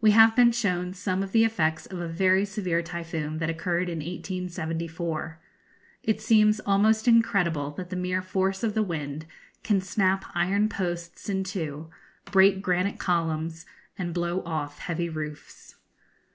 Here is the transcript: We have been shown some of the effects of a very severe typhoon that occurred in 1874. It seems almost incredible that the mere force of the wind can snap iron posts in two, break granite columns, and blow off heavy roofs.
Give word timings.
We 0.00 0.12
have 0.12 0.34
been 0.34 0.50
shown 0.52 0.94
some 0.94 1.22
of 1.22 1.32
the 1.32 1.44
effects 1.44 1.84
of 1.84 2.00
a 2.00 2.08
very 2.08 2.46
severe 2.46 2.80
typhoon 2.82 3.36
that 3.36 3.50
occurred 3.50 3.90
in 3.90 3.98
1874. 3.98 5.38
It 6.02 6.22
seems 6.22 6.58
almost 6.60 7.06
incredible 7.06 7.72
that 7.72 7.90
the 7.90 7.94
mere 7.96 8.22
force 8.22 8.62
of 8.62 8.72
the 8.72 8.82
wind 8.82 9.26
can 9.62 9.82
snap 9.82 10.24
iron 10.34 10.70
posts 10.70 11.28
in 11.28 11.44
two, 11.44 11.90
break 12.24 12.62
granite 12.62 12.98
columns, 12.98 13.66
and 13.98 14.14
blow 14.14 14.42
off 14.44 14.78
heavy 14.78 15.10
roofs. 15.10 15.74